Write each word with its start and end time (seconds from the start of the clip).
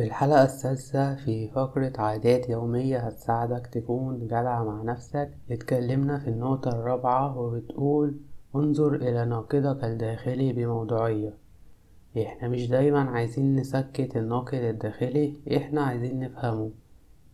في 0.00 0.06
الحلقة 0.06 0.44
السادسة 0.44 1.14
في 1.14 1.48
فقرة 1.48 1.92
عادات 1.98 2.48
يومية 2.48 2.98
هتساعدك 2.98 3.66
تكون 3.66 4.26
جدع 4.26 4.64
مع 4.64 4.82
نفسك. 4.82 5.30
اتكلمنا 5.50 6.18
في 6.18 6.28
النقطة 6.30 6.68
الرابعة 6.70 7.38
وبتقول 7.38 8.14
انظر 8.56 8.94
إلى 8.94 9.24
ناقدك 9.24 9.84
الداخلي 9.84 10.52
بموضوعية. 10.52 11.34
إحنا 12.22 12.48
مش 12.48 12.68
دايما 12.68 13.00
عايزين 13.10 13.56
نسكت 13.56 14.16
الناقد 14.16 14.54
الداخلي 14.54 15.34
إحنا 15.56 15.82
عايزين 15.82 16.20
نفهمه. 16.20 16.70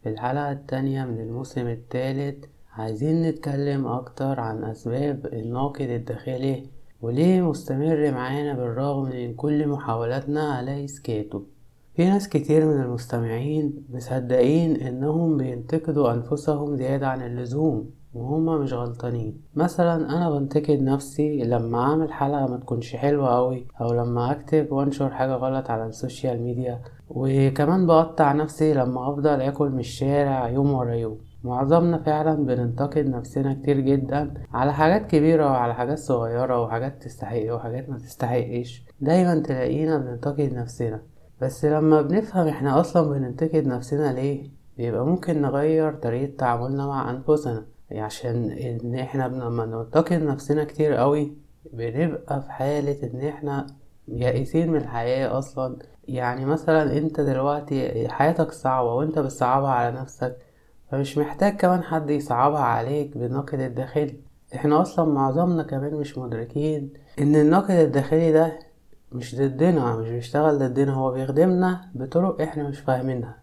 في 0.02 0.08
الحلقة 0.08 0.52
التانية 0.52 1.04
من 1.04 1.20
الموسم 1.20 1.66
التالت 1.66 2.48
عايزين 2.72 3.22
نتكلم 3.22 3.86
أكتر 3.86 4.40
عن 4.40 4.64
أسباب 4.64 5.26
الناقد 5.26 5.90
الداخلي 5.90 6.70
وليه 7.02 7.40
مستمر 7.40 8.10
معانا 8.10 8.54
بالرغم 8.54 9.02
من 9.02 9.34
كل 9.34 9.68
محاولاتنا 9.68 10.52
على 10.52 10.84
إسكاته 10.84 11.55
في 11.96 12.04
ناس 12.04 12.28
كتير 12.28 12.66
من 12.66 12.80
المستمعين 12.80 13.84
مصدقين 13.88 14.76
إنهم 14.76 15.36
بينتقدوا 15.36 16.12
أنفسهم 16.12 16.76
زيادة 16.76 17.08
عن 17.08 17.22
اللزوم 17.22 17.90
وهما 18.14 18.58
مش 18.58 18.72
غلطانين. 18.72 19.40
مثلا 19.54 19.94
أنا 19.94 20.30
بنتقد 20.30 20.82
نفسي 20.82 21.44
لما 21.44 21.78
أعمل 21.78 22.12
حلقة 22.12 22.46
ما 22.46 22.56
تكونش 22.56 22.96
حلوة 22.96 23.36
أوي 23.36 23.66
أو 23.80 23.92
لما 23.92 24.30
أكتب 24.30 24.72
وأنشر 24.72 25.10
حاجة 25.10 25.34
غلط 25.34 25.70
على 25.70 25.86
ال 25.86 25.94
social 25.94 26.42
media. 26.42 26.80
وكمان 27.08 27.86
بنتقد 27.86 28.32
نفسي 28.32 28.74
لما 28.74 29.12
أفضل 29.12 29.40
أكل 29.40 29.68
من 29.70 29.78
الشارع 29.78 30.48
يوم 30.48 30.72
ورا 30.72 30.94
يوم. 30.94 31.18
معظمنا 31.44 31.98
فعلا 31.98 32.34
بننتقد 32.34 33.06
نفسنا 33.06 33.54
كتير 33.54 33.80
جدا 33.80 34.34
على 34.52 34.72
حاجات 34.72 35.06
كبيرة 35.06 35.46
وعلى 35.46 35.74
حاجات 35.74 35.98
صغيرة 35.98 36.62
وحاجات 36.62 37.02
تستحق 37.02 37.54
وحاجات 37.54 37.88
ما 37.90 37.98
تستحقش. 37.98 38.84
دايما 39.00 39.38
تلاقينا 39.38 39.98
بننتقد 39.98 40.52
نفسنا. 40.52 41.15
بس 41.40 41.64
لما 41.64 42.02
بنفهم 42.02 42.48
إحنا 42.48 42.80
أصلا 42.80 43.08
بننتقد 43.18 43.66
نفسنا 43.66 44.12
ليه 44.12 44.50
بيبقى 44.78 45.06
ممكن 45.06 45.42
نغير 45.42 45.92
طريقة 45.94 46.36
تعاملنا 46.38 46.86
مع 46.86 47.10
أنفسنا. 47.10 47.66
عشان 47.92 48.50
إن 48.50 48.94
إحنا 48.94 49.22
لما 49.28 49.66
ننتقد 49.66 50.22
نفسنا 50.22 50.64
كتير 50.64 50.94
قوي 50.94 51.32
بنبقى 51.72 52.42
في 52.42 52.50
حالة 52.52 53.10
إن 53.14 53.28
إحنا 53.28 53.66
يائسين 54.08 54.70
من 54.70 54.76
الحياة 54.76 55.38
أصلا. 55.38 55.76
يعني 56.08 56.44
مثلا 56.44 56.98
انت 56.98 57.20
دلوقتي 57.20 58.08
حياتك 58.08 58.52
صعبة 58.52 58.94
وانت 58.94 59.18
بتصعبها 59.18 59.70
على 59.70 60.00
نفسك 60.00 60.36
فمش 60.90 61.18
محتاج 61.18 61.56
كمان 61.56 61.82
حد 61.82 62.10
يصعبها 62.10 62.60
عليك 62.60 63.16
بالنقد 63.18 63.60
الداخلي. 63.60 64.20
إحنا 64.54 64.82
أصلا 64.82 65.12
معظمنا 65.12 65.62
كمان 65.62 65.94
مش 65.94 66.18
مدركين 66.18 66.92
إن 67.18 67.36
النقد 67.36 67.70
الداخلي 67.70 68.32
ده 68.32 68.58
مش 69.16 69.36
ضدنا 69.36 69.96
مش 69.96 70.08
بيشتغل 70.10 70.58
ضدنا 70.58 70.94
هو 70.94 71.12
بيخدمنا 71.12 71.90
بطرق 71.94 72.40
إحنا 72.42 72.68
مش 72.68 72.78
فاهمينها. 72.80 73.36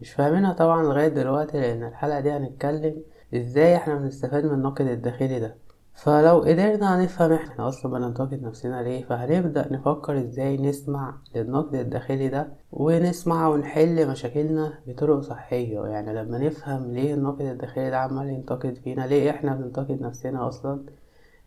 مش 0.00 0.12
فاهمينها 0.12 0.52
طبعا 0.52 0.82
لغاية 0.82 1.08
دلوقتي 1.08 1.60
لأن 1.60 1.84
الحلقة 1.84 2.20
دي 2.20 2.30
هنتكلم 2.30 2.96
إزاي 3.34 3.76
إحنا 3.76 3.94
بنستفاد 3.94 4.44
من 4.44 4.54
النقد 4.54 4.86
الداخلي 4.86 5.40
ده. 5.40 5.54
فلو 5.94 6.38
قدرنا 6.40 7.02
نفهم 7.02 7.32
إحنا 7.32 7.68
أصلا 7.68 7.92
بننتقد 7.92 8.42
نفسنا 8.42 8.82
ليه 8.82 9.04
فهنبدأ 9.04 9.72
نفكر 9.72 10.18
إزاي 10.18 10.56
نسمع 10.56 11.14
للنقد 11.34 11.74
الداخلي 11.74 12.28
ده 12.28 12.48
ونسمع 12.72 13.48
ونحل 13.48 14.10
مشاكلنا 14.10 14.72
بطرق 14.86 15.20
صحية. 15.20 15.80
يعني 15.86 16.14
لما 16.14 16.38
نفهم 16.38 16.92
ليه 16.92 17.14
النقد 17.14 17.40
الداخلي 17.40 17.90
ده 17.90 17.98
عمال 17.98 18.28
ينتقد 18.28 18.74
فينا 18.84 19.06
ليه 19.06 19.30
إحنا 19.30 19.54
بننتقد 19.54 20.02
نفسنا 20.02 20.48
أصلا 20.48 20.80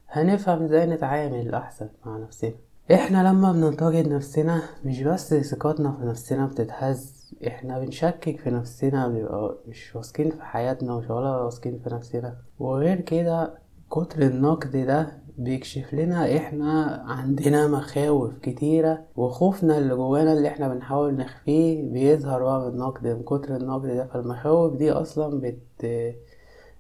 هنفهم 0.10 0.64
إزاي 0.64 0.86
نتعامل 0.86 1.54
أحسن 1.56 1.90
مع 2.06 2.18
نفسنا. 2.18 2.54
إحنا 2.94 3.30
لما 3.30 3.52
بننتقد 3.52 4.08
نفسنا 4.08 4.62
مش 4.86 5.02
بس 5.04 5.34
ثقتنا 5.34 5.92
في 6.00 6.06
نفسنا 6.06 6.46
بتتهز 6.46 7.22
إحنا 7.48 7.80
بنشكك 7.80 8.40
في 8.40 8.50
نفسنا 8.50 9.08
بنبقى 9.08 9.58
مش 9.68 9.96
واثقين 9.96 10.32
في 10.32 10.42
حياتنا 10.44 10.98
مش 10.98 11.10
ولا 11.10 11.30
واثقين 11.38 11.80
في 11.84 11.90
نفسنا. 11.96 12.38
وغير 12.60 13.02
كده 13.02 13.54
كتر 13.92 14.22
النقد 14.22 14.78
ده 14.78 15.22
بيكشف 15.38 15.94
لنا 15.94 16.38
إحنا 16.38 17.04
عندنا 17.08 17.68
مخاوف 17.68 18.38
كتيرة 18.38 19.06
وخوفنا 19.16 19.78
اللي 19.78 19.96
جوانا 19.96 20.34
اللي 20.34 20.48
إحنا 20.48 20.68
بنحاول 20.74 21.14
نخفيه 21.16 21.92
بيظهر 21.92 22.44
بقى 22.44 22.72
بالنقد 22.72 23.08
من 23.08 23.24
كتر 23.24 23.56
النقد 23.56 23.88
ده. 23.88 24.08
فالمخاوف 24.08 24.76
دي 24.78 24.92
أصلا 24.92 25.40
بت 25.42 25.86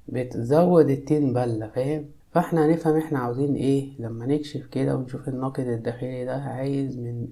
بتزود 0.07 0.89
التين 0.89 1.33
بلة 1.33 1.67
فاهم؟ 1.75 2.05
فاحنا 2.33 2.65
هنفهم 2.65 2.97
إحنا 2.97 3.19
عاوزين 3.19 3.55
إيه. 3.55 4.01
لما 4.01 4.25
نكشف 4.25 4.65
كده 4.67 4.95
ونشوف 4.95 5.27
الناقد 5.29 5.67
الداخلي 5.67 6.25
ده 6.25 6.35
عايز 6.35 6.97
من 6.99 7.27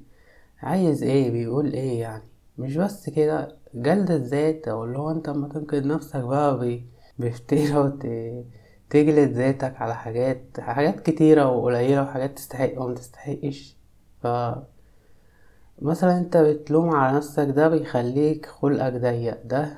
عايز 0.60 1.04
إيه 1.04 1.32
بيقول 1.32 1.74
إيه 1.74 2.02
يعني. 2.02 2.24
مش 2.58 2.78
بس 2.78 3.10
كده 3.10 3.58
جلد 3.74 4.12
الذات 4.12 4.68
أو 4.68 4.84
اللي 4.84 4.98
هو 5.00 5.12
انت 5.12 5.30
اما 5.30 5.48
تنقد 5.48 5.86
نفسك 5.86 6.20
بقى 6.22 6.60
ب- 6.60 6.84
بفترة 7.20 7.82
وت... 7.86 8.02
تجلد 8.90 9.32
ذاتك 9.32 9.82
على 9.82 9.96
حاجات 9.96 10.60
حاجات 10.60 11.00
كتيرة 11.00 11.48
وقليلة 11.52 12.04
وحاجات 12.04 12.36
تستحق 12.38 12.82
وما 12.82 12.94
تستحقش. 12.96 13.78
ف 14.24 14.28
مثلا 15.82 16.18
انت 16.18 16.38
بتلوم 16.38 16.90
على 16.90 17.18
نفسك 17.18 17.48
ده 17.48 17.68
بيخليك 17.70 18.46
خلقك 18.46 18.94
ضيق 18.94 19.44
ده 19.46 19.78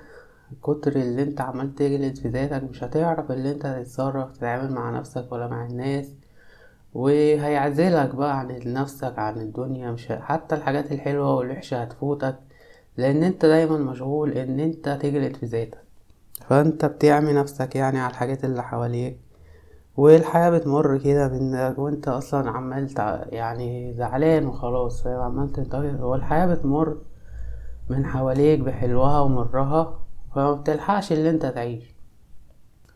كتر 0.64 0.96
اللي 0.96 1.24
انت 1.24 1.42
عمال 1.42 1.76
تجلد 1.76 2.18
في 2.18 2.28
ذاتك 2.30 2.64
مش 2.64 2.84
هتعرف 2.84 3.32
اللي 3.32 3.52
انت 3.52 3.68
تتصرف 3.68 4.38
تتعامل 4.38 4.72
مع 4.72 4.90
نفسك 4.90 5.32
ولا 5.32 5.48
مع 5.48 5.66
الناس. 5.66 6.14
وهيعزلك 6.94 8.16
بقى 8.16 8.40
عن 8.40 8.60
نفسك 8.66 9.20
عن 9.20 9.38
الدنيا 9.38 9.92
مش 9.92 10.08
حتى 10.12 10.56
الحاجات 10.56 10.92
الحلوة 10.92 11.36
والوحشة 11.36 11.82
هتفوتك 11.82 12.36
لأن 12.98 13.24
انت 13.24 13.46
دايما 13.46 13.78
مشغول 13.78 14.32
إن 14.32 14.60
انت 14.60 14.90
تجلد 14.90 15.36
في 15.36 15.46
ذاتك. 15.46 15.82
فأنت 16.48 16.86
بتعمي 16.86 17.34
نفسك 17.34 17.76
يعني 17.76 18.00
على 18.00 18.12
الحاجات 18.12 18.46
اللي 18.46 18.64
حواليك. 18.64 19.18
والحياة 19.98 20.50
بتمر 20.50 20.98
كده 20.98 21.28
منك 21.28 21.80
وانت 21.80 22.08
أصلا 22.08 22.50
عمال. 22.50 22.90
يعني 23.32 23.94
زعلان 23.94 24.46
وخلاص 24.46 25.04
فاهم؟ 25.04 25.22
عمال 25.22 25.52
تنتظر. 25.52 25.98
هو 26.00 26.16
الحياة 26.16 26.46
بتمر 26.46 26.98
من 27.90 28.06
حواليك 28.06 28.60
بحلوها 28.60 29.20
ومرها. 29.20 30.01
فما 30.36 30.54
بتلحقش 30.54 31.12
اللي 31.12 31.30
انت 31.30 31.46
تعيش 31.46 31.84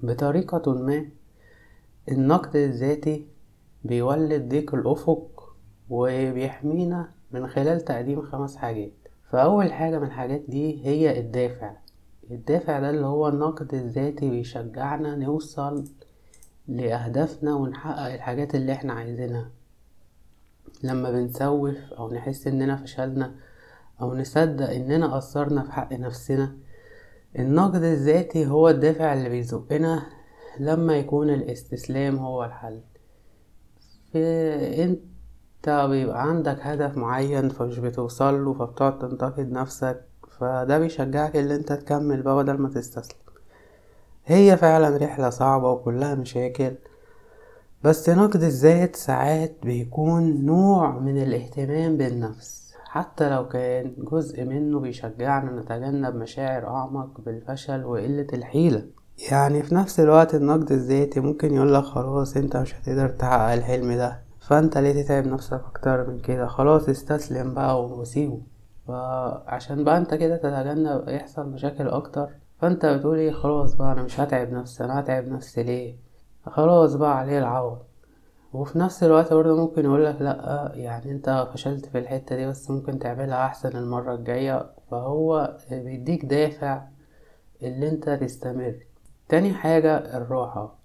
بطريقة 0.03 0.73
ما 0.73 1.05
النقد 2.11 2.55
الذاتي 2.55 3.27
بيولد 3.83 4.49
ضيق 4.49 4.75
الأفق 4.75 5.55
وبيحمينا 5.89 7.11
من 7.31 7.47
خلال 7.47 7.81
تقديم 7.81 8.21
خمس 8.21 8.55
حاجات. 8.55 8.91
فأول 9.31 9.73
حاجة 9.73 9.99
من 9.99 10.07
الحاجات 10.07 10.41
دي 10.47 10.85
هي 10.85 11.19
الدافع. 11.19 11.71
الدافع 12.31 12.79
ده 12.79 12.89
اللي 12.89 13.05
هو 13.05 13.27
النقد 13.27 13.73
الذاتي 13.73 14.29
بيشجعنا 14.29 15.15
نوصل 15.15 15.83
لأهدافنا 16.67 17.55
ونحقق 17.55 18.13
الحاجات 18.13 18.55
اللي 18.55 18.71
إحنا 18.73 18.93
عايزينها. 18.93 19.49
لما 20.83 21.11
بنسوف 21.11 21.75
أو 21.97 22.13
نحس 22.13 22.47
إننا 22.47 22.75
فشلنا 22.75 23.35
أو 24.01 24.15
نصدق 24.15 24.69
إننا 24.69 25.15
قصرنا 25.15 25.63
في 25.63 25.71
حق 25.71 25.93
نفسنا 25.93 26.55
النقد 27.39 27.83
الذاتي 27.83 28.47
هو 28.47 28.69
الدافع 28.69 29.13
اللي 29.13 29.29
بيزقنا 29.29 30.03
لما 30.59 30.97
يكون 30.97 31.29
الاستسلام 31.29 32.15
هو 32.17 32.43
الحل. 32.45 32.81
انت 34.15 35.87
بيبقى 35.89 36.29
عندك 36.29 36.57
هدف 36.61 36.97
معين 36.97 37.49
فمش 37.49 37.79
بتوصل 37.79 38.45
له 38.45 38.53
فبتقعد 38.53 38.99
تنتقد 38.99 39.51
نفسك 39.51 40.05
فده 40.39 40.79
بيشجعك 40.79 41.35
اللي 41.35 41.55
انت 41.55 41.73
تكمل 41.73 42.21
بقى 42.21 42.35
بدل 42.43 42.53
ما 42.57 42.69
تستسلم. 42.69 43.17
هي 44.25 44.57
فعلا 44.57 44.97
رحلة 44.97 45.29
صعبة 45.29 45.71
وكلها 45.71 46.15
مشاكل 46.15 46.75
بس 47.83 48.09
نقد 48.09 48.43
الذات 48.43 48.95
ساعات 48.95 49.55
بيكون 49.63 50.45
نوع 50.45 50.99
من 50.99 51.23
الاهتمام 51.23 51.97
بالنفس. 51.97 52.64
حتى 52.95 53.29
لو 53.29 53.47
كان 53.47 53.93
جزء 53.97 54.43
منه 54.43 54.79
بيشجعنا 54.79 55.51
نتجنب 55.61 56.15
مشاعر 56.15 56.67
أعمق 56.67 57.21
بالفشل 57.21 57.85
وقلة 57.85 58.27
الحيلة. 58.33 58.85
يعني 59.31 59.63
في 59.63 59.75
نفس 59.75 59.99
الوقت 59.99 60.35
النقد 60.35 60.71
الذاتي 60.71 61.19
ممكن 61.19 61.53
يقولك 61.53 61.83
خلاص 61.83 62.37
أنت 62.37 62.57
مش 62.57 62.75
هتقدر 62.75 63.09
تحقق 63.09 63.53
الحلم 63.53 63.91
ده 63.91 64.21
فأنت 64.39 64.77
ليه 64.77 65.03
تتعب 65.03 65.27
نفسك 65.27 65.53
أكتر 65.53 66.07
من 66.09 66.19
كده؟ 66.19 66.47
خلاص 66.47 66.89
استسلم 66.89 67.53
بقى 67.53 67.83
وسيبه. 67.85 68.41
فعشان 68.87 69.83
بقى 69.83 69.97
أنت 69.97 70.13
كده 70.13 70.37
تتجنب 70.37 71.03
يحصل 71.09 71.49
مشاكل 71.49 71.87
أكتر 71.87 72.29
فأنت 72.59 72.85
بتقول 72.85 73.17
إيه؟ 73.17 73.31
خلاص 73.31 73.75
بقى 73.75 73.91
أنا 73.91 74.03
مش 74.03 74.19
هتعب 74.19 74.51
نفسي 74.51 74.83
أنا 74.85 74.99
هتعب 74.99 75.27
نفسي 75.27 75.63
ليه؟ 75.63 75.95
خلاص 76.45 76.95
بقى 76.95 77.17
عليه 77.17 77.39
العوض. 77.39 77.77
وفي 78.55 78.79
نفس 78.79 79.03
الوقت 79.03 79.33
برضه 79.33 79.55
ممكن 79.55 79.85
يقولك 79.85 80.21
لأ 80.21 80.71
يعني 80.75 81.11
أنت 81.11 81.47
فشلت 81.53 81.85
في 81.85 81.97
الحتة 81.99 82.35
دي 82.35 82.47
بس 82.47 82.71
ممكن 82.71 82.99
تعملها 82.99 83.45
أحسن 83.45 83.77
المرة 83.77 84.15
الجاية. 84.15 84.71
فهو 84.91 85.57
بيديك 85.71 86.25
دافع 86.25 86.83
اللي 87.63 87.89
أنت 87.89 88.09
تستمر. 88.09 88.75
تاني 89.29 89.53
حاجة 89.53 89.97
الراحة. 90.17 90.75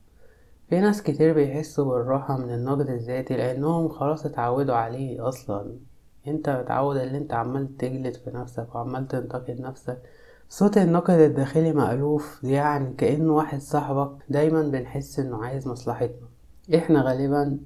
في 0.68 0.80
ناس 0.80 1.02
كتير 1.02 1.34
بيحسوا 1.34 1.84
بالراحة 1.84 2.36
من 2.36 2.54
النقد 2.54 2.90
الذاتي 2.90 3.36
لأنهم 3.36 3.88
خلاص 3.88 4.26
اتعودوا 4.26 4.74
عليه 4.74 5.28
أصلا. 5.28 5.76
أنت 6.26 6.50
متعود 6.50 6.96
إن 6.96 7.14
أنت 7.14 7.34
عمال 7.34 7.76
تجلد 7.76 8.14
في 8.14 8.30
نفسك 8.30 8.74
وعمال 8.74 9.08
تنتقد 9.08 9.60
نفسك. 9.60 9.98
صوت 10.48 10.78
النقد 10.78 11.14
الداخلي 11.14 11.72
مألوف 11.72 12.44
يعني 12.44 12.94
كأنه 12.94 13.32
واحد 13.32 13.60
صاحبك 13.60 14.10
دايما 14.28 14.62
بنحس 14.62 15.18
إنه 15.18 15.44
عايز 15.44 15.68
مصلحتنا. 15.68 16.29
إحنا 16.74 17.02
غالبا 17.02 17.58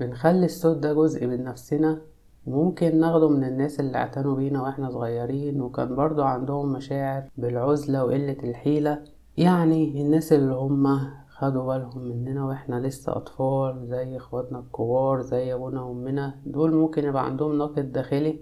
بنخلي 0.00 0.44
الصوت 0.44 0.76
ده 0.76 0.92
جزء 0.92 1.26
من 1.26 1.44
نفسنا 1.44 2.00
وممكن 2.46 3.00
ناخده 3.00 3.28
من 3.28 3.44
الناس 3.44 3.80
اللي 3.80 3.98
اعتنوا 3.98 4.36
بينا 4.36 4.62
وإحنا 4.62 4.90
صغيرين 4.90 5.60
وكان 5.62 5.94
برضو 5.96 6.22
عندهم 6.22 6.72
مشاعر 6.72 7.22
بالعزلة 7.36 8.04
وقلة 8.04 8.36
الحيلة. 8.44 9.04
يعني 9.36 10.02
الناس 10.02 10.32
اللي 10.32 10.54
هما 10.54 11.12
خدوا 11.28 11.66
بالهم 11.66 12.02
مننا 12.08 12.44
وإحنا 12.46 12.80
لسه 12.86 13.16
أطفال 13.16 13.86
زي 13.86 14.16
إخواتنا 14.16 14.58
الكبار 14.58 15.20
زي 15.22 15.54
أبونا 15.54 15.82
وأمنا 15.82 16.34
دول 16.46 16.74
ممكن 16.74 17.04
يبقى 17.04 17.24
عندهم 17.26 17.58
نقد 17.58 17.92
داخلي. 17.92 18.40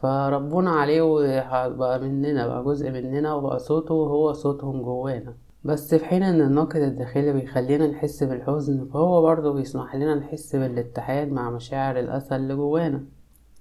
فربنا 0.00 0.70
عليه 0.70 1.02
وبقى 1.02 2.00
مننا 2.00 2.46
بقى 2.46 2.64
جزء 2.64 2.90
مننا 2.90 3.34
وبقى 3.34 3.58
صوته 3.58 3.92
هو 3.94 4.32
صوتهم 4.32 4.82
جوانا. 4.82 5.34
بس 5.64 5.94
في 5.94 6.04
حين 6.04 6.22
إن 6.22 6.40
النقد 6.40 6.80
الداخلي 6.80 7.32
بيخلينا 7.32 7.86
نحس 7.86 8.22
بالحزن 8.24 8.88
فهو 8.88 9.22
برضه 9.22 9.52
بيسمح 9.52 9.96
لنا 9.96 10.14
نحس 10.14 10.56
بالاتحاد 10.56 11.32
مع 11.32 11.50
مشاعر 11.50 11.98
الأسى 11.98 12.36
اللي 12.36 12.54
جوانا. 12.54 13.04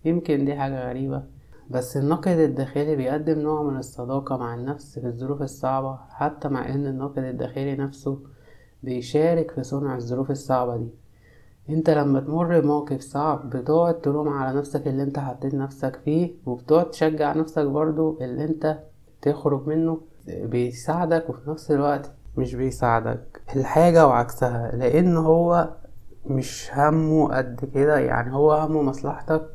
يمكن 0.05 0.45
دي 0.45 0.55
حاجة 0.55 0.89
غريبة 0.89 1.23
بس 1.69 1.97
النقد 1.97 2.27
الداخلي 2.27 2.95
بيقدم 2.95 3.39
نوع 3.39 3.63
من 3.63 3.77
الصداقة 3.77 4.37
مع 4.37 4.55
النفس 4.55 4.99
في 4.99 5.07
الظروف 5.07 5.41
الصعبة 5.41 5.99
حتى 6.09 6.49
مع 6.49 6.73
إن 6.73 6.87
النقد 6.87 7.23
الداخلي 7.23 7.75
نفسه 7.75 8.19
بيشارك 8.83 9.51
في 9.51 9.63
صنع 9.63 9.95
الظروف 9.95 10.31
الصعبة 10.31 10.77
دي. 10.77 10.89
إنت 11.69 11.89
لما 11.89 12.19
تمر 12.19 12.59
بموقف 12.59 13.01
صعب 13.01 13.49
بتقعد 13.49 14.01
تلوم 14.01 14.29
على 14.29 14.57
نفسك 14.57 14.87
اللي 14.87 15.03
إنت 15.03 15.19
حطيت 15.19 15.53
نفسك 15.53 15.95
فيه 16.05 16.35
وبتقعد 16.45 16.89
تشجع 16.91 17.33
نفسك 17.33 17.65
برضو 17.65 18.17
اللي 18.21 18.45
إنت 18.45 18.79
تخرج 19.21 19.67
منه. 19.67 20.01
بيساعدك 20.27 21.29
وفي 21.29 21.49
نفس 21.49 21.71
الوقت 21.71 22.11
مش 22.37 22.55
بيساعدك. 22.55 23.41
الحاجة 23.55 24.07
وعكسها 24.07 24.71
لأن 24.75 25.17
هو 25.17 25.69
مش 26.25 26.71
همه 26.73 27.37
قد 27.37 27.69
كده 27.73 27.99
يعني 27.99 28.33
هو 28.33 28.53
همه 28.53 28.81
مصلحتك 28.81 29.49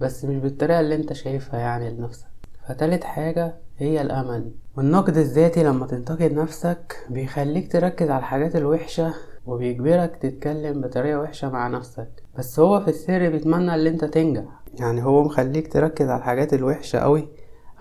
بس 0.00 0.24
مش 0.24 0.36
بالطريقة 0.36 0.80
اللي 0.80 0.94
انت 0.94 1.12
شايفها 1.12 1.60
يعني 1.60 1.90
لنفسك. 1.90 2.26
فتالت 2.68 3.04
حاجة 3.04 3.54
هي 3.78 4.00
الأمل. 4.00 4.50
والنقد 4.76 5.16
الذاتي 5.16 5.62
لما 5.62 5.86
تنتقد 5.86 6.32
نفسك 6.32 6.96
بيخليك 7.10 7.72
تركز 7.72 8.10
على 8.10 8.18
الحاجات 8.18 8.56
الوحشة 8.56 9.14
وبيجبرك 9.46 10.16
تتكلم 10.16 10.80
بطريقة 10.80 11.20
وحشة 11.20 11.50
مع 11.50 11.68
نفسك. 11.68 12.08
بس 12.38 12.60
هو 12.60 12.80
في 12.80 12.88
السر 12.88 13.28
بيتمنى 13.30 13.74
اللي 13.74 13.90
انت 13.90 14.04
تنجح. 14.04 14.44
يعني 14.80 15.04
هو 15.04 15.24
مخليك 15.24 15.72
تركز 15.72 16.08
على 16.08 16.18
الحاجات 16.18 16.54
الوحشة 16.54 16.98
قوي 16.98 17.28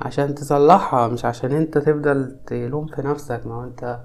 عشان 0.02 0.36
تصلحها 0.36 1.08
مش 1.08 1.26
عشان 1.26 1.52
انت 1.52 1.78
تفضل 1.78 2.40
تلوم 2.48 2.86
في 2.88 3.02
نفسك. 3.02 3.42
ما 3.48 3.56
هو 3.56 3.64
انت 3.64 4.00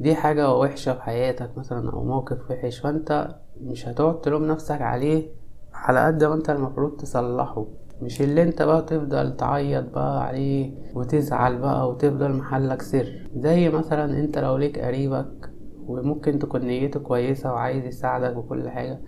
دي 0.00 0.14
حاجة 0.14 0.54
وحشة 0.54 0.94
في 0.94 1.02
حياتك 1.02 1.58
مثلا 1.58 1.90
أو 1.92 2.04
موقف 2.04 2.50
وحش 2.50 2.78
فأنت 2.78 3.34
مش 3.60 3.88
هتقعد 3.88 4.20
تلوم 4.20 4.44
نفسك 4.44 4.82
عليه 4.82 5.28
على 5.74 6.06
قد 6.06 6.24
ما 6.24 6.34
انت 6.34 6.50
المفروض 6.50 6.96
تصلحه. 6.96 7.66
مش 8.02 8.22
اللي 8.22 8.42
انت 8.42 8.62
بقى 8.62 8.82
تفضل 8.82 9.36
تعيط 9.36 9.84
بقى 9.94 10.24
عليه 10.26 10.72
وتزعل 10.94 11.58
بقى 11.58 11.88
وتفضل 11.88 12.32
محلك 12.32 12.82
سر. 12.82 13.28
زي 13.36 13.68
مثلا 13.68 14.04
انت 14.18 14.38
لو 14.38 14.56
ليك 14.56 14.78
قريبك 14.78 15.50
وممكن 15.86 16.38
تكون 16.38 16.60
نيته 16.60 17.00
كويسة 17.00 17.52
وعايز 17.52 17.84
يساعدك 17.84 18.36
وكل 18.36 18.68
حاجة 18.68 19.00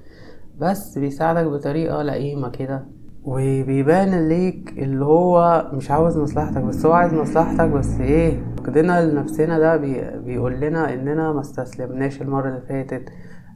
بس 0.59 0.99
بيساعدك 0.99 1.45
بطريقة 1.47 2.03
لئيمة 2.03 2.49
كده. 2.49 2.87
وبيبان 3.25 4.29
ليك 4.29 4.75
اللي 4.79 5.05
هو 5.05 5.67
مش 5.73 5.91
عاوز 5.91 6.19
مصلحتك 6.19 6.63
بس 6.63 6.87
هو 6.87 6.93
عايز 6.93 7.15
مصلحتك 7.15 7.69
بس 7.69 8.01
إيه؟ 8.01 8.43
فقدنا 8.59 9.11
لنفسنا. 9.11 9.59
ده 9.59 9.77
بي 9.77 10.11
بيقول 10.19 10.61
لنا 10.61 10.95
إننا 10.95 11.33
ما 11.33 11.41
استسلمناش 11.41 12.23
المرة 12.23 12.49
اللي 12.49 12.61
فاتت. 12.61 13.09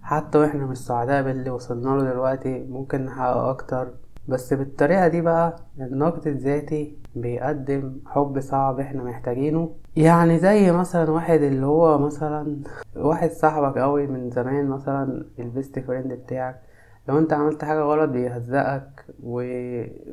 حتى 0.03 0.39
وإحنا 0.39 0.67
مش 0.67 0.79
سعداء 0.79 1.23
باللي 1.23 1.51
وصلنا 1.51 1.89
له 1.89 2.11
دلوقتي. 2.13 2.67
ممكن 2.71 3.05
نحقق 3.05 3.37
أكتر. 3.37 3.89
بس 4.29 4.55
بالطريقة 4.55 5.09
دي 5.09 5.21
بقى 5.21 5.57
النقد 5.81 6.27
الذاتي 6.27 6.99
بيقدم 7.17 7.97
حب 8.07 8.41
صعب 8.41 8.81
إحنا 8.81 9.03
محتاجينه. 9.05 9.71
يعني 9.97 10.39
زي 10.39 10.73
مثلا 10.73 11.11
واحد 11.11 11.43
اللي 11.43 11.67
هو 11.67 11.99
مثلا 11.99 12.57
واحد 12.97 13.31
صاحبك 13.31 13.79
قوي 13.79 14.07
من 14.07 14.31
زمان 14.31 14.69
مثلا 14.69 15.25
ال 15.39 15.47
best 15.47 15.79
friend 15.79 16.13
بتاعك. 16.13 16.61
لو 17.09 17.19
انت 17.19 17.33
عملت 17.33 17.65
حاجة 17.65 17.81
غلط 17.81 18.11
بيهزقك 18.11 19.05
و... 19.23 19.43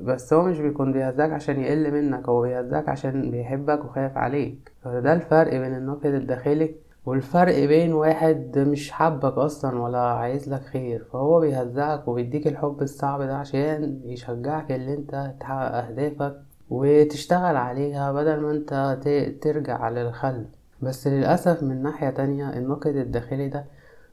بس 0.03 0.33
هو 0.33 0.43
مش 0.43 0.59
بيكون 0.59 0.93
بيهزقك 0.93 1.31
عشان 1.31 1.59
يقل 1.61 1.91
منك 1.91 2.29
هو 2.29 2.41
بيهزقك 2.41 2.89
عشان 2.89 3.31
بيحبك 3.31 3.85
وخايف 3.85 4.17
عليك. 4.17 4.71
فده 4.83 5.13
الفرق 5.13 5.51
بين 5.51 5.75
النقد 5.75 6.05
الداخلي 6.05 6.75
والفرق 7.05 7.65
بين 7.65 7.93
واحد 7.93 8.59
مش 8.59 8.91
حبك 8.91 9.33
أصلا 9.37 9.79
ولا 9.81 9.99
عايز 9.99 10.53
لك 10.53 10.61
خير. 10.61 11.03
فهو 11.13 11.39
بيهزقك 11.39 12.07
وبيديك 12.07 12.47
الحب 12.47 12.81
الصعب 12.81 13.21
ده 13.21 13.37
عشان 13.37 14.01
يشجعك 14.05 14.71
اللي 14.71 14.93
انت 14.93 15.33
تحقق 15.39 15.75
أهدافك 15.75 16.35
وتشتغل 16.69 17.55
عليها 17.57 18.11
بدل 18.11 18.39
ما 18.39 18.51
انت 18.51 18.97
ترجع 19.41 19.89
للخلف 19.89 20.47
بس 20.81 21.07
للأسف 21.07 21.63
من 21.63 21.83
ناحية 21.83 22.09
تانية 22.09 22.49
النقد 22.49 22.95
الداخلي 22.95 23.49
ده 23.49 23.65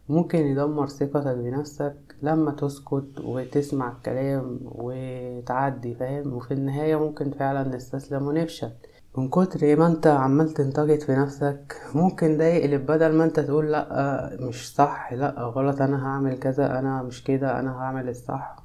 ممكن 0.08 0.38
يدمر 0.38 0.86
ثقتك 0.88 1.36
بنفسك 1.36 1.94
لما 2.22 2.50
تسكت 2.50 3.20
وتسمع 3.24 3.92
الكلام 3.92 4.60
وتعدي 4.64 5.94
فاهم؟ 5.94 6.32
وفي 6.32 6.54
النهاية 6.54 6.96
ممكن 6.96 7.30
فعلا 7.30 7.68
نستسلم 7.76 8.26
ونفشل. 8.26 8.70
من 9.18 9.28
كتر 9.28 9.76
ما 9.76 9.86
أنت 9.86 10.06
عمال 10.06 10.50
تنتقد 10.50 11.00
في 11.00 11.12
نفسك 11.12 11.76
ممكن 11.94 12.36
ده 12.36 12.44
يقلب 12.44 12.86
بدل 12.86 13.12
ما 13.12 13.24
أنت 13.24 13.40
تقول 13.40 13.72
لأ 13.72 14.36
مش 14.40 14.74
صح 14.74 15.12
لأ 15.12 15.34
غلط 15.40 15.82
أنا 15.82 16.06
هعمل 16.06 16.38
كذا 16.38 16.78
أنا 16.78 17.02
مش 17.02 17.24
كده 17.24 17.60
أنا 17.60 17.76
هعمل 17.78 18.08
الصح. 18.08 18.56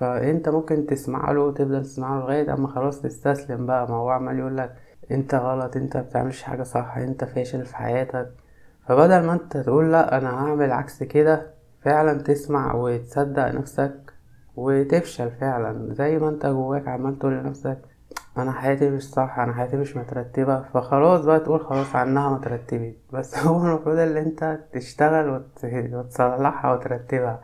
فأنت 0.00 0.48
ممكن 0.48 0.86
تسمع 0.86 1.30
له 1.32 1.40
وتفضل 1.40 1.82
تسمع 1.82 2.14
له 2.18 2.20
لغاية 2.20 2.54
أما 2.54 2.68
خلاص 2.68 3.00
تستسلم 3.02 3.66
بقى. 3.66 3.88
ما 3.88 3.94
هو 3.94 4.08
عمال 4.10 4.38
يقول 4.38 4.56
لك 4.56 4.74
أنت 5.10 5.34
غلط 5.34 5.76
أنت 5.76 5.96
بتعملش 5.96 6.42
حاجة 6.42 6.62
صح 6.62 6.96
أنت 6.96 7.24
فاشل 7.24 7.64
في 7.66 7.76
حياتك. 7.76 8.30
فبدل 8.88 9.26
ما 9.26 9.32
أنت 9.32 9.56
تقول 9.56 9.92
لأ 9.92 10.18
أنا 10.18 10.30
هعمل 10.30 10.72
عكس 10.72 11.02
كده 11.02 11.53
فعلا 11.84 12.22
تسمع 12.22 12.74
وتصدق 12.74 13.46
نفسك 13.48 14.12
وتفشل 14.56 15.30
فعلا. 15.30 15.94
زي 15.94 16.18
ما 16.18 16.28
انت 16.28 16.46
جواك 16.46 16.88
عمال 16.88 17.18
تقول 17.18 17.32
لنفسك 17.32 17.78
أنا 18.38 18.52
حياتي 18.52 18.90
مش 18.90 19.10
صح 19.10 19.38
أنا 19.38 19.52
حياتي 19.52 19.76
مش 19.76 19.96
مترتبة. 19.96 20.62
فخلاص 20.62 21.24
بقى 21.24 21.40
تقول 21.40 21.60
خلاص 21.60 21.96
عنها 21.96 22.30
مترتبة 22.38 22.94
بس 23.12 23.38
هو 23.46 23.66
المفروض 23.66 23.98
ان 23.98 24.16
انت 24.16 24.58
تشتغل 24.72 25.42
وتصلحها 25.64 26.74
وترتبها. 26.74 27.40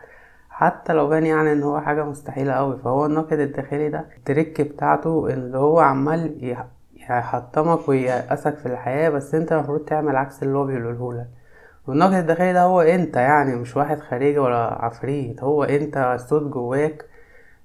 حتى 0.51 0.93
لو 0.93 1.09
بان 1.09 1.27
يعني 1.27 1.53
إن 1.53 1.63
هو 1.63 1.81
حاجة 1.81 2.05
مستحيلة 2.05 2.53
أوي. 2.53 2.79
فهو 2.79 3.07
الناقد 3.07 3.39
الداخلي 3.41 3.89
ده 3.89 4.05
التريك 4.17 4.61
بتاعته 4.61 5.27
اللي 5.27 5.59
هو 5.59 5.81
عمال 5.81 6.55
يحطمك 6.97 7.89
وييأسك 7.89 8.57
في 8.59 8.67
الحياة. 8.67 9.11
بس 9.11 9.35
انت 9.35 9.53
المفروض 9.53 9.81
تعمل 9.85 10.17
عكس 10.17 10.43
اللي 10.43 10.59
هو 10.59 10.65
بيقولهولك 10.67 11.40
والناقد 11.87 12.13
الداخلي 12.15 12.53
ده 12.53 12.63
هو 12.63 12.81
انت 12.81 13.17
يعني 13.17 13.57
مش 13.57 13.77
واحد 13.77 14.01
خارجي 14.01 14.39
ولا 14.39 14.57
عفريت. 14.85 15.43
هو 15.43 15.65
انت 15.65 16.17
صوت 16.29 16.43
جواك 16.43 17.05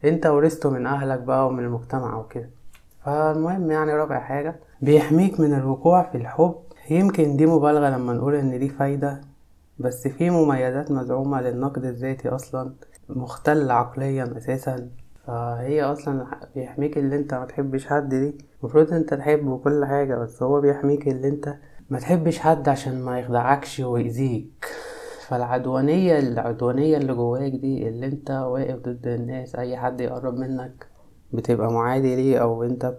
انت 0.05 0.25
ورثته 0.25 0.69
من 0.69 0.85
اهلك 0.85 1.19
بقى 1.19 1.47
ومن 1.47 1.63
المجتمع 1.63 2.17
وكده. 2.17 2.49
فالمهم 3.05 3.71
يعني 3.71 3.93
رابع 3.93 4.19
حاجة 4.19 4.55
بيحميك 4.81 5.39
من 5.39 5.53
الوقوع 5.53 6.03
في 6.11 6.17
الحب. 6.17 6.55
يمكن 6.89 7.37
دي 7.37 7.45
مبالغة 7.45 7.89
لما 7.89 8.13
نقول 8.13 8.35
إن 8.35 8.59
دي 8.59 8.69
فايدة 8.69 9.21
بس 9.79 10.07
في 10.07 10.29
مميزات 10.29 10.91
مزعومة 10.91 11.41
للنقد 11.41 11.85
الذاتي 11.85 12.29
أصلا. 12.29 12.73
مختل 13.09 13.71
عقليا 13.71 14.33
أساسا. 14.37 14.89
فهي 15.27 15.83
أصلا 15.83 16.25
بيحميك 16.55 16.97
اللي 16.97 17.15
أنت 17.15 17.33
ما 17.33 17.45
تحبش 17.45 17.87
حد 17.87 18.09
دي. 18.09 18.37
المفروض 18.61 18.93
أنت 18.93 19.13
تحبه 19.13 19.51
وكل 19.51 19.85
حاجة 19.85 20.15
بس 20.15 20.43
هو 20.43 20.61
بيحميك 20.61 21.07
اللي 21.07 21.27
أنت 21.27 21.55
ما 21.89 21.99
تحبش 21.99 22.39
حد 22.39 22.69
عشان 22.69 23.01
ما 23.01 23.19
يخدعكش 23.19 23.79
ويأذيك. 23.79 24.65
فالعدوانية 25.27 26.19
العدوانية 26.19 26.97
اللي 26.97 27.13
جواك 27.13 27.51
دي 27.51 27.87
اللي 27.89 28.05
انت 28.05 28.31
واقف 28.31 28.75
ضد 28.75 29.07
الناس 29.07 29.55
أي 29.55 29.77
حد 29.77 30.01
يقرب 30.01 30.37
منك 30.37 30.87
بتبقى 31.33 31.71
معادي 31.71 32.15
ليه 32.15 32.37
أو 32.37 32.63
انت 32.63 32.93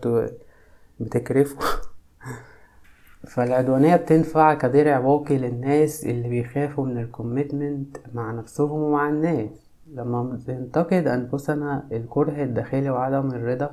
بتكرفه. 1.01 1.59
فالعدوانية 3.35 3.97
بتنفع 3.97 4.55
كدرع 4.55 4.99
واقي 4.99 5.39
للناس 5.39 6.05
اللي 6.05 6.29
بيخافوا 6.29 6.87
من 6.87 6.99
الكوميتمنت 6.99 7.97
مع 8.15 8.33
نفسهم 8.33 8.83
ومع 8.83 9.09
الناس. 9.09 9.51
لما 9.95 10.39
بننتقد 10.47 11.07
أنفسنا 11.07 11.89
الكره 11.93 12.43
الداخلي 12.43 12.91
وعدم 12.91 13.31
الرضا 13.31 13.71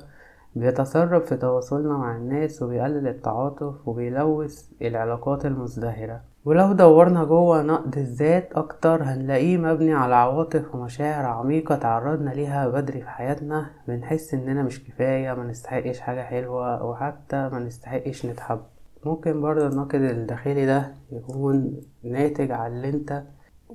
بيتسرب 0.54 1.22
في 1.22 1.36
تواصلنا 1.36 1.96
مع 1.98 2.16
الناس 2.16 2.62
وبيقلل 2.62 3.08
التعاطف 3.08 3.88
وبيلوث 3.88 4.70
العلاقات 4.82 5.46
المزدهرة. 5.46 6.20
ولو 6.44 6.72
دورنا 6.72 7.24
جوه 7.24 7.62
نقد 7.62 7.98
الذات 7.98 8.52
أكتر 8.52 9.02
هنلاقيه 9.02 9.56
مبني 9.58 9.92
على 9.94 10.14
عواطف 10.14 10.74
ومشاعر 10.74 11.26
عميقة 11.26 11.74
تعرضنا 11.76 12.30
ليها 12.30 12.68
بدري 12.68 13.00
في 13.00 13.08
حياتنا. 13.08 13.70
بنحس 13.88 14.34
إننا 14.34 14.62
مش 14.62 14.84
كفاية 14.84 15.34
ما 15.34 15.44
نستحقش 15.44 16.00
حاجة 16.00 16.22
حلوة 16.22 16.84
وحتى 16.84 17.48
ما 17.52 17.58
نستحقش 17.58 18.26
نتحب. 18.26 18.60
ممكن 19.06 19.40
برضه 19.40 19.66
الناقد 19.66 20.00
الداخلي 20.00 20.66
ده 20.66 20.94
يكون 21.12 21.80
ناتج 22.04 22.50
على 22.50 22.72
اللي 22.72 22.88
أنت 22.88 23.22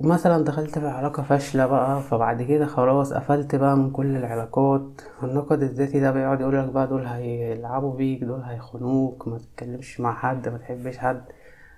مثلا 0.00 0.44
دخلت 0.44 0.78
في 0.78 0.86
علاقة 0.88 1.22
فاشلة 1.22 1.66
بقى 1.66 2.02
فبعد 2.02 2.42
كده 2.42 2.66
خلاص 2.66 3.12
قفلت 3.12 3.54
بقى 3.56 3.76
من 3.76 3.90
كل 3.90 4.16
العلاقات. 4.16 5.00
النقد 5.22 5.62
الذاتي 5.62 6.00
ده 6.00 6.10
بيقعد 6.10 6.40
يقولك 6.40 6.64
بقى 6.68 6.86
دول 6.86 7.06
هيلعبوا 7.06 7.96
بيك 7.96 8.24
دول 8.24 8.40
هيخونوك 8.42 9.28
ما 9.28 9.38
تتكلمش 9.38 10.00
مع 10.00 10.14
حد 10.14 10.48
ما 10.48 10.58
تحبش 10.58 10.98
حد. 10.98 11.22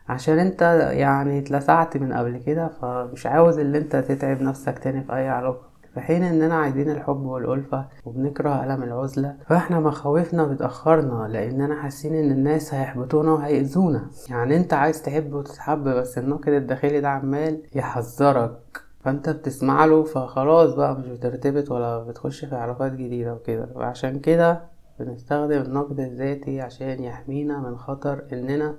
عشان 0.08 0.38
انت 0.38 0.62
يعني 0.92 1.38
اتلسعت 1.38 1.96
من 1.96 2.12
قبل 2.12 2.38
كده 2.38 2.68
فمش 2.68 3.26
عاوز 3.26 3.58
اللي 3.58 3.78
انت 3.78 3.96
تتعب 3.96 4.42
نفسك 4.42 4.78
تاني 4.78 5.04
في 5.04 5.12
أي 5.16 5.28
علاقة. 5.28 5.71
في 5.94 6.00
حين 6.00 6.22
إننا 6.22 6.54
عايزين 6.54 6.90
الحب 6.90 7.22
والألفة 7.22 7.88
وبنكره 8.04 8.64
ألم 8.64 8.82
العزلة 8.82 9.36
فإحنا 9.46 9.80
مخاوفنا 9.80 10.44
بتأخرنا 10.44 11.28
لأننا 11.28 11.82
حاسين 11.82 12.14
إن 12.14 12.30
الناس 12.30 12.74
هيحبطونا 12.74 13.32
وهيأذونا. 13.32 14.10
يعني 14.30 14.56
أنت 14.56 14.72
عايز 14.74 15.02
تحب 15.02 15.32
وتتحب 15.32 15.84
بس 15.88 16.18
الناقد 16.18 16.48
الداخلي 16.48 17.00
ده 17.00 17.08
عمال 17.08 17.62
يحذرك. 17.74 18.82
فأنت 19.00 19.28
بتسمع 19.30 19.84
له 19.84 20.02
فخلاص 20.02 20.74
بقى 20.74 20.94
مش 20.98 21.06
بترتبط 21.06 21.70
ولا 21.70 21.98
بتخش 22.04 22.44
في 22.44 22.54
علاقات 22.54 22.92
جديدة 22.92 23.34
وكده. 23.34 23.68
وعشان 23.74 24.18
كده 24.18 24.60
بنستخدم 25.00 25.62
النقد 25.62 26.00
الذاتي 26.00 26.60
عشان 26.60 27.02
يحمينا 27.04 27.58
من 27.58 27.76
خطر 27.78 28.22
إننا 28.32 28.74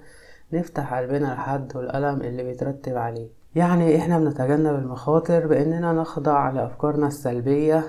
نفتح 0.54 0.94
قلبنا 0.94 1.26
لحد 1.34 1.76
والألم 1.76 2.22
اللي 2.22 2.44
بيترتب 2.44 2.98
عليه. 2.98 3.43
يعني 3.56 3.98
إحنا 3.98 4.20
بنتجنب 4.20 4.76
المخاطر 4.76 5.48
بإننا 5.48 5.94
نخضع 5.94 6.50
لافكارنا 6.50 7.08
السلبية. 7.08 7.84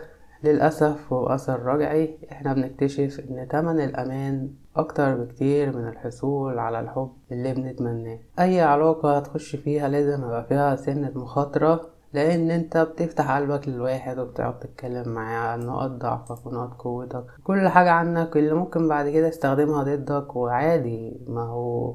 للأسف 0.44 1.12
وأثر 1.12 1.62
رجعي 1.62 2.18
إحنا 2.32 2.52
بنكتشف 2.52 3.20
إن 3.30 3.48
تمن 3.48 3.80
الأمان 3.80 4.50
أكتر 4.76 5.14
بكتير 5.14 5.76
من 5.76 5.88
الحصول 5.88 6.58
على 6.58 6.80
الحب 6.80 7.10
اللي 7.32 7.54
بنتمناه. 7.54 8.18
أي 8.38 8.60
علاقة 8.60 9.16
هتخش 9.16 9.56
فيها 9.56 9.88
لازم 9.88 10.24
يبقى 10.24 10.44
فيها 10.44 10.76
سنة 10.76 11.12
مخاطرة 11.14 11.80
لأن 12.12 12.50
أنت 12.50 12.76
بتفتح 12.78 13.36
قلبك 13.36 13.68
للواحد 13.68 14.18
وبتقعد 14.18 14.58
تتكلم 14.58 15.08
معاه 15.08 15.48
عن 15.48 15.66
نقط 15.66 15.90
ضعفك 15.90 16.46
ونقط 16.46 16.74
قوتك. 16.82 17.24
كل 17.44 17.68
حاجة 17.68 17.90
عنك 17.90 18.36
اللي 18.36 18.54
ممكن 18.54 18.88
بعد 18.88 19.08
كده 19.08 19.28
يستخدمها 19.28 19.82
ضدك 19.82 20.36
وعادي. 20.36 21.20
ما 21.28 21.42
هو 21.42 21.94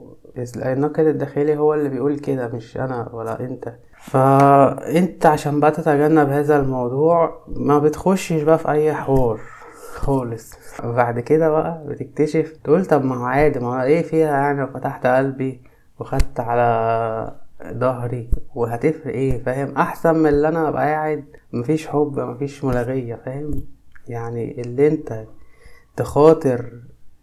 النقد 0.56 1.06
الداخلي 1.06 1.58
هو 1.58 1.74
اللي 1.74 1.90
بيقول 1.90 2.20
كده 2.20 2.48
مش 2.48 2.78
أنا 2.78 3.10
ولا 3.14 3.40
أنت. 3.40 3.76
فأنت 4.02 5.26
عشان 5.26 5.60
بقى 5.60 5.72
تتجنب 5.72 6.30
هذا 6.30 6.60
الموضوع 6.60 7.44
ما 7.48 7.80
بتخشش 7.80 8.42
بقى 8.42 8.58
في 8.60 8.72
أي 8.72 8.94
حوار 8.94 9.40
خالص. 9.96 10.54
بعد 10.84 11.20
كده 11.20 11.50
بقى 11.50 11.84
بتكتشف 11.88 12.58
تقول 12.64 12.86
طب 12.86 13.06
ما 13.06 13.16
هو 13.18 13.24
عادي 13.26 13.60
ما 13.60 13.68
هو 13.68 13.82
إيه 13.84 14.02
فيها 14.02 14.28
يعني؟ 14.30 14.68
فتحت 14.68 15.06
قلبي 15.06 15.62
وخدت 16.00 16.40
على 16.40 17.32
ظهري 17.74 18.30
وهتفرق 18.56 19.14
إيه؟ 19.14 19.44
فاهم؟ 19.44 19.78
أحسن 19.78 20.16
من 20.16 20.28
اللي 20.30 20.48
أنا 20.48 20.70
أبقى 20.70 20.86
قاعد 20.86 21.26
مفيش 21.54 21.88
حب 21.88 22.20
مفيش 22.20 22.64
ملاغية 22.64 23.16
فاهم؟ 23.26 23.64
يعني 24.08 24.62
اللي 24.62 24.88
أنت 24.88 25.24
تخاطر 25.96 26.72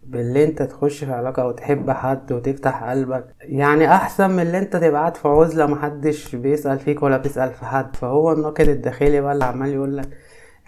باللي 0.07 0.43
انت 0.43 0.61
تخش 0.61 1.03
في 1.03 1.11
علاقة 1.11 1.41
أو 1.43 1.51
تحب 1.51 1.91
حد 1.91 2.31
وتفتح 2.31 2.83
قلبك. 2.83 3.25
يعني 3.41 3.91
أحسن 3.91 4.29
من 4.29 4.39
اللي 4.39 4.57
انت 4.57 4.75
تبقى 4.75 4.99
قاعد 5.01 5.17
في 5.17 5.27
عزلة 5.27 5.65
محدش 5.65 6.35
بيسأل 6.35 6.79
فيك 6.79 7.03
ولا 7.03 7.17
بتسأل 7.17 7.53
في 7.53 7.65
حد. 7.65 7.95
فهو 7.95 8.31
الناقد 8.31 8.67
الداخلي 8.69 9.21
بقى 9.21 9.33
اللي 9.33 9.45
عمال 9.45 9.69
يقولك 9.73 10.09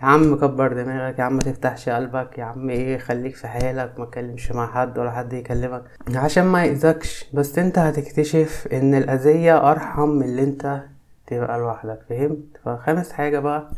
يا 0.02 0.06
عم 0.06 0.36
كبر 0.36 0.74
دماغك 0.74 1.20
يا 1.20 1.24
عم 1.24 1.40
تفتحش 1.40 1.90
قلبك 1.90 2.38
يا 2.38 2.44
عم 2.44 2.70
إيه 2.70 2.98
خليك 2.98 3.36
في 3.36 3.48
حالك 3.48 4.00
ما 4.00 4.06
تكلمش 4.06 4.52
مع 4.52 4.68
حد 4.68 4.98
ولا 4.98 5.12
حد 5.12 5.34
يكلمك. 5.34 5.84
عشان 6.16 6.44
ما 6.46 6.66
يأذكش. 6.66 7.26
بس 7.34 7.60
انت 7.60 7.80
هتكتشف 7.80 8.68
إن 8.74 8.96
الأذية 8.96 9.72
أرحم 9.72 10.10
من 10.10 10.24
اللي 10.24 10.44
انت 10.44 10.82
تبقى 11.28 11.60
لوحدك. 11.60 12.00
فهمت؟ 12.10 12.40
فخامس 12.66 13.12
حاجة 13.12 13.40
بقى 13.40 13.70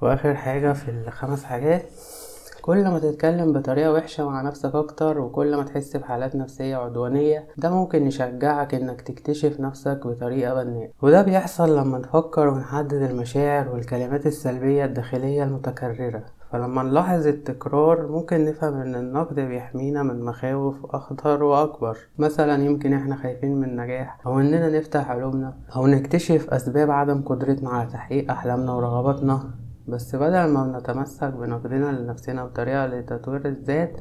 وآخر 0.00 0.34
حاجة 0.34 0.72
في 0.72 0.88
الخمس 0.90 1.44
حاجات 1.44 1.82
كل 2.68 2.88
ما 2.88 2.98
تتكلم 2.98 3.52
بطريقة 3.52 3.92
وحشة 3.92 4.28
مع 4.28 4.42
نفسك 4.42 4.74
أكتر 4.74 5.20
وكل 5.20 5.56
ما 5.56 5.62
تحس 5.62 5.96
بحالات 5.96 6.36
نفسية 6.36 6.76
عدوانية 6.76 7.48
ده 7.56 7.70
ممكن 7.70 8.06
يشجعك 8.06 8.74
إنك 8.74 9.00
تكتشف 9.00 9.60
نفسك 9.60 10.06
بطريقة 10.06 10.54
بناءة 10.54 10.90
وده 11.02 11.22
بيحصل 11.22 11.76
لما 11.78 11.98
نفكر 11.98 12.48
ونحدد 12.48 12.92
المشاعر 12.94 13.68
والكلمات 13.68 14.26
السلبية 14.26 14.84
الداخلية 14.84 15.44
المتكررة. 15.44 16.22
فلما 16.52 16.82
نلاحظ 16.82 17.26
التكرار 17.26 18.06
ممكن 18.06 18.44
نفهم 18.44 18.74
إن 18.74 18.94
النقد 18.94 19.40
بيحمينا 19.40 20.02
من 20.02 20.24
مخاوف 20.24 20.86
أخطر 20.86 21.42
وأكبر. 21.42 21.98
مثلا 22.18 22.64
يمكن 22.64 22.92
إحنا 22.92 23.16
خايفين 23.16 23.56
من 23.60 23.68
النجاح 23.68 24.26
أو 24.26 24.40
إننا 24.40 24.78
نفتح 24.78 25.10
علومنا 25.10 25.54
أو 25.76 25.86
نكتشف 25.86 26.50
أسباب 26.50 26.90
عدم 26.90 27.22
قدرتنا 27.22 27.70
على 27.70 27.90
تحقيق 27.90 28.30
أحلامنا 28.30 28.72
ورغباتنا. 28.72 29.67
بس 29.88 30.16
بدل 30.16 30.44
ما 30.48 30.78
نتمسك 30.78 31.32
بنقدنا 31.32 31.92
لنفسنا 31.92 32.44
بطريقة 32.44 32.86
لتطوير 32.86 33.46
الذات 33.48 33.92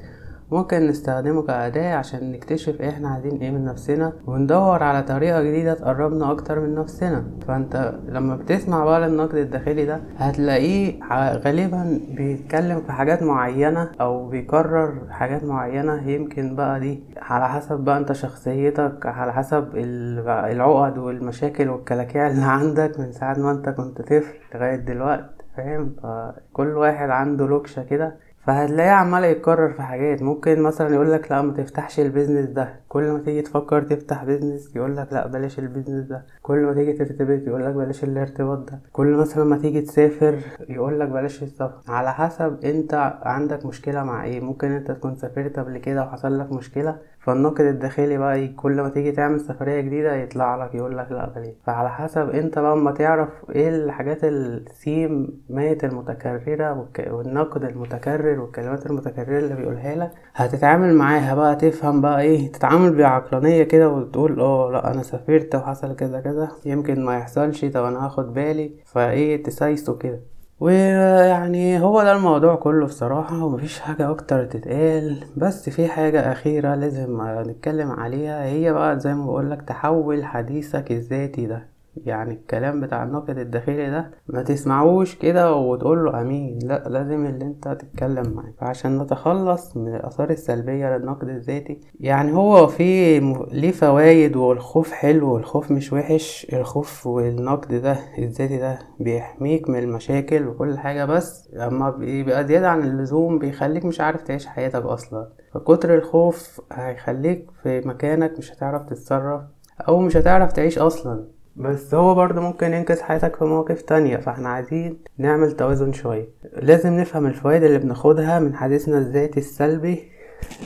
ممكن 0.51 0.87
نستخدمه 0.87 1.41
كأداة 1.41 1.95
عشان 1.95 2.31
نكتشف 2.31 2.81
إحنا 2.81 3.09
عايزين 3.09 3.41
إيه 3.41 3.51
من 3.51 3.65
نفسنا 3.65 4.13
وندور 4.27 4.83
على 4.83 5.03
طريقة 5.03 5.43
جديدة 5.43 5.73
تقربنا 5.73 6.31
أكتر 6.31 6.59
من 6.59 6.75
نفسنا. 6.75 7.23
فأنت 7.47 7.93
لما 8.09 8.35
بتسمع 8.35 8.85
بقى 8.85 8.99
للنقد 9.01 9.35
الداخلي 9.35 9.85
ده 9.85 10.01
هتلاقيه 10.17 10.99
غالبا 11.45 11.99
بيتكلم 12.09 12.81
في 12.81 12.91
حاجات 12.91 13.23
معينة 13.23 13.91
أو 14.01 14.29
بيكرر 14.29 15.01
حاجات 15.09 15.43
معينة. 15.43 16.09
يمكن 16.09 16.55
بقى 16.55 16.79
دي 16.79 17.03
على 17.17 17.49
حسب 17.49 17.79
بقى 17.79 17.97
أنت 17.97 18.11
شخصيتك 18.11 19.05
على 19.05 19.33
حسب 19.33 19.67
العقد 19.75 20.97
والمشاكل 20.97 21.69
والكلاكيع 21.69 22.27
اللي 22.27 22.45
عندك 22.57 22.99
من 22.99 23.11
ساعة 23.11 23.39
ما 23.39 23.51
أنت 23.51 23.69
كنت 23.69 24.01
طفل 24.01 24.35
لغاية 24.55 24.75
دلوقتي. 24.75 25.36
فاهم؟ 25.57 25.95
فكل 26.03 26.77
واحد 26.77 27.09
عنده 27.09 27.47
لوكشة 27.47 27.83
كده. 27.83 28.17
فهتلاقيه 28.47 28.89
عمال 28.91 29.23
يتكرر 29.23 29.69
في 29.73 29.81
حاجات. 29.81 30.21
ممكن 30.23 30.61
مثلا 30.61 30.93
يقولك 30.95 31.31
لا 31.31 31.41
ما 31.41 31.53
تفتحش 31.53 31.99
ال 31.99 32.05
business 32.05 32.49
ده. 32.49 32.79
كل 32.89 33.11
ما 33.11 33.19
تيجي 33.19 33.41
تفكر 33.41 33.81
تفتح 33.81 34.23
business 34.23 34.75
يقولك 34.75 35.13
لا 35.13 35.27
بلاش 35.27 35.59
ال 35.59 35.64
business 35.64 36.05
ده. 36.07 36.25
كل 36.41 36.57
ما 36.57 36.73
تيجي 36.73 36.93
ترتبط 36.93 37.47
يقولك 37.47 37.73
بلاش 37.73 38.03
الارتباط 38.03 38.71
ده. 38.71 38.79
كل 38.93 39.07
مثلا 39.15 39.43
ما 39.43 39.57
تيجي 39.57 39.81
تسافر 39.81 40.39
يقولك 40.69 41.09
بلاش 41.09 41.43
السفر. 41.43 41.81
على 41.87 42.13
حسب 42.13 42.57
انت 42.63 43.13
عندك 43.23 43.65
مشكلة 43.65 44.03
مع 44.03 44.23
إيه. 44.23 44.41
ممكن 44.41 44.71
انت 44.71 44.91
تكون 44.91 45.15
سافرت 45.15 45.59
قبل 45.59 45.77
كده 45.77 46.01
وحصل 46.03 46.39
لك 46.39 46.51
مشكلة 46.53 46.97
فالناقد 47.19 47.61
الداخلي 47.61 48.17
بقى 48.17 48.47
كل 48.47 48.81
ما 48.81 48.89
تيجي 48.89 49.11
تعمل 49.11 49.39
سفرية 49.39 49.81
جديدة 49.81 50.15
يطلع 50.15 50.65
لك 50.65 50.75
يقول 50.75 50.97
لك 50.97 51.11
لا 51.11 51.29
بلاش. 51.35 51.55
فعلى 51.65 51.89
حسب 51.89 52.29
انت 52.29 52.59
بقى 52.59 52.73
اما 52.73 52.91
تعرف 52.91 53.29
إيه 53.55 53.69
الحاجات 53.69 54.23
السيم 54.23 55.41
ميت 55.49 55.83
المتكررة 55.83 56.87
والنقد 57.09 57.63
المتكرر 57.63 58.36
والكلمات 58.39 58.85
المتكررة 58.85 59.39
اللي 59.39 59.55
بيقولها 59.55 59.95
لك. 59.95 60.11
هتتعامل 60.35 60.93
معاها 60.93 61.35
بقى 61.35 61.55
تفهم 61.55 62.01
بقى 62.01 62.21
إيه 62.21 62.51
تتعامل 62.51 62.95
بعقلانية 62.97 63.63
كده 63.63 63.89
وتقول 63.89 64.39
آه 64.39 64.71
لأ 64.71 64.91
أنا 64.93 65.03
سافرت 65.03 65.55
وحصل 65.55 65.95
كذا 65.95 66.19
كذا 66.21 66.47
يمكن 66.65 67.05
ما 67.05 67.17
يحصلش 67.17 67.65
طب 67.65 67.83
أنا 67.83 68.05
هاخد 68.05 68.33
بالي. 68.33 68.71
فإيه 68.85 69.43
تسايسه 69.43 69.97
كده. 69.97 70.19
ويعني 70.59 71.79
هو 71.79 72.03
ده 72.03 72.11
الموضوع 72.15 72.55
كله 72.55 72.85
بصراحة 72.85 73.43
ومفيش 73.45 73.79
حاجة 73.79 74.09
أكتر 74.11 74.45
تتقال. 74.45 75.23
بس 75.37 75.69
في 75.69 75.87
حاجة 75.87 76.31
أخيرة 76.31 76.75
لازم 76.75 77.21
نتكلم 77.47 77.91
عليها 77.91 78.43
هي 78.45 78.73
بقى 78.73 78.99
زي 78.99 79.13
ما 79.13 79.25
بقولك 79.25 79.61
تحول 79.61 80.25
حديثك 80.25 80.91
الذاتي 80.91 81.45
ده. 81.45 81.76
يعني 82.05 82.33
الكلام 82.33 82.81
بتاع 82.81 83.03
الناقد 83.03 83.37
الداخلي 83.37 83.89
ده 83.89 84.11
ما 84.27 84.43
تسمعوش 84.43 85.15
كده 85.15 85.53
وتقول 85.55 86.05
له 86.05 86.21
أمين. 86.21 86.59
لا 86.63 86.83
لازم 86.89 87.25
اللي 87.25 87.45
أنت 87.45 87.67
تتكلم 87.67 88.33
معاه. 88.33 88.53
فعشان 88.61 88.97
نتخلص 89.01 89.77
من 89.77 89.95
الآثار 89.95 90.29
السلبية 90.29 90.97
للنقد 90.97 91.29
الذاتي 91.29 91.79
يعني 91.99 92.33
هو 92.33 92.67
في 92.67 93.19
ليه 93.51 93.71
فوايد 93.71 94.35
والخوف 94.35 94.91
حلو 94.91 95.33
والخوف 95.33 95.71
مش 95.71 95.93
وحش. 95.93 96.47
الخوف 96.53 97.07
والنقد 97.07 97.73
ده 97.75 97.97
الذاتي 98.17 98.57
ده 98.57 98.79
بيحميك 98.99 99.69
من 99.69 99.79
المشاكل 99.79 100.47
وكل 100.47 100.77
حاجة 100.77 101.05
بس 101.05 101.49
اما 101.55 101.89
بيبقى 101.89 102.47
زيادة 102.47 102.69
عن 102.69 102.83
اللزوم 102.83 103.39
بيخليك 103.39 103.85
مش 103.85 104.01
عارف 104.01 104.21
تعيش 104.21 104.45
حياتك 104.47 104.83
أصلا. 104.85 105.29
فكتر 105.53 105.95
الخوف 105.95 106.61
هيخليك 106.71 107.47
في 107.63 107.81
مكانك 107.85 108.33
مش 108.37 108.53
هتعرف 108.53 108.83
تتصرف 108.83 109.41
أو 109.87 109.99
مش 109.99 110.17
هتعرف 110.17 110.51
تعيش 110.51 110.79
أصلا. 110.79 111.27
بس 111.57 111.93
هو 111.95 112.15
برضه 112.15 112.41
ممكن 112.41 112.73
ينقذ 112.73 113.01
حياتك 113.01 113.35
في 113.35 113.45
مواقف 113.45 113.81
تانية 113.81 114.17
فإحنا 114.17 114.49
عايزين 114.49 114.99
نعمل 115.17 115.51
توازن 115.51 115.93
شوية. 115.93 116.27
لازم 116.61 116.93
نفهم 116.93 117.25
الفوائد 117.25 117.63
اللي 117.63 117.79
بناخدها 117.79 118.39
من 118.39 118.55
حديثنا 118.55 118.97
الذاتي 118.97 119.39
السلبي 119.39 120.03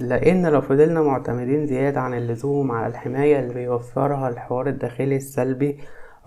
لأن 0.02 0.46
لو 0.48 0.62
فضلنا 0.62 1.02
معتمدين 1.02 1.68
زيادة 1.68 2.02
عن 2.02 2.14
اللزوم 2.14 2.72
على 2.72 2.88
الحماية 2.88 3.40
اللي 3.40 3.54
بيوفرها 3.54 4.30
الحوار 4.30 4.68
الداخلي 4.68 5.16
السلبي 5.16 5.78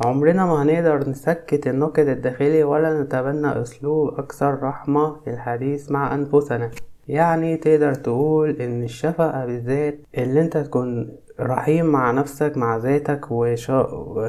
عمرنا 0.05 0.47
ما 0.47 0.63
هنقدر 0.63 1.09
نسكت 1.11 1.67
الناقد 1.67 2.09
الداخلي 2.09 2.65
ولا 2.65 3.03
نتبنى 3.03 3.63
أسلوب 3.63 4.15
أكثر 4.19 4.63
رحمة 4.63 5.21
في 5.25 5.31
الحديث 5.31 5.91
مع 5.91 6.15
أنفسنا. 6.15 6.71
يعني 7.09 7.57
تقدر 7.57 7.95
تقول 7.95 8.51
إن 8.51 8.83
الشفقة 8.83 9.47
بالذات 9.47 9.99
اللي 10.19 10.41
أنت 10.41 10.57
تكون 10.57 11.17
رحيم 11.41 11.87
مع 11.87 12.11
نفسك 12.11 12.53
مع 12.57 12.77
ذاتك 12.77 13.27
وشا... 13.31 13.81
و... 13.93 14.21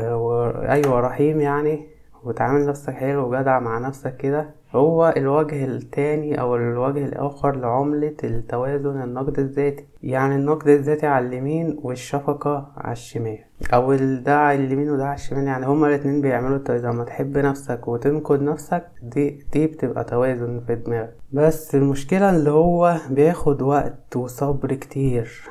أيوه 0.50 1.00
رحيم 1.00 1.40
يعني 1.40 1.88
وتعامل 2.24 2.66
نفسك 2.66 2.94
حلو 2.94 3.30
وجدع 3.30 3.60
مع 3.60 3.78
نفسك 3.80 4.18
كده. 4.18 4.50
هو 4.72 5.14
الوجه 5.18 5.66
التاني 5.66 6.40
أو 6.42 6.56
الوجه 6.56 7.06
الآخر 7.06 7.56
لعملة 7.56 8.16
التوازن 8.24 9.02
النقد 9.02 9.40
الذاتي. 9.40 9.86
يعني 10.04 10.36
النقد 10.36 10.68
الذاتي 10.68 11.08
على 11.08 11.28
اليمين 11.28 11.80
والشفقة 11.84 12.72
على 12.78 12.92
الشمال. 12.92 13.38
ال- 13.74 14.24
ده 14.24 14.38
على 14.40 14.66
اليمين 14.66 14.90
وده 14.92 15.06
على 15.06 15.16
الشمال 15.16 15.44
يعني 15.44 15.66
هما 15.66 15.88
الاتنين 15.88 16.22
بيعملوا 16.22 16.56
التوازن 16.58 16.90
لما 16.90 17.04
تحب 17.04 17.38
نفسك 17.38 17.88
وتنقد 17.88 18.42
نفسك 18.42 18.84
دي 19.04 19.46
دي 19.54 19.68
بتبقى 19.68 20.04
توازن 20.04 20.62
في 20.68 20.76
دماغك. 20.76 21.14
بس 21.34 21.76
المشكلة 21.76 22.30
اللي 22.30 22.50
هو 22.52 22.96
بياخد 23.10 23.62
وقت 23.62 24.16
وصبر 24.16 24.74
كتير. 24.74 25.42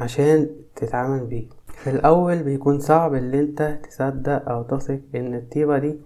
عشان 0.00 0.48
تتعامل 0.76 1.26
بيه. 1.26 1.46
في 1.66 1.90
الأول 1.90 2.42
بيكون 2.42 2.78
صعب 2.78 3.14
اللي 3.14 3.40
أنت 3.40 3.78
تصدق 3.90 4.48
أو 4.48 4.62
تثق 4.62 5.00
إن 5.14 5.34
الطيبة 5.34 5.78
دي 5.78 6.00